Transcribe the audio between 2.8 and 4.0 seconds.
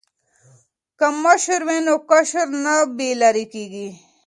بې لارې کیږي.